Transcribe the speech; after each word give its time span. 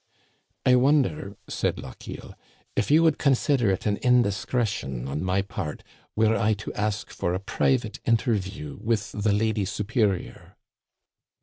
"I 0.65 0.77
wonder," 0.77 1.37
said 1.47 1.77
Lochiel," 1.77 2.33
if 2.75 2.89
you 2.89 3.03
would 3.03 3.19
consider 3.19 3.69
it 3.69 3.85
an 3.85 3.97
indiscretion 3.97 5.07
on 5.07 5.23
my 5.23 5.43
part 5.43 5.83
were 6.15 6.35
I 6.35 6.53
to 6.55 6.73
ask 6.73 7.11
for 7.11 7.35
a 7.35 7.39
private 7.39 7.99
interview 8.03 8.79
with 8.81 9.11
the 9.11 9.31
lady 9.31 9.63
superior 9.63 10.55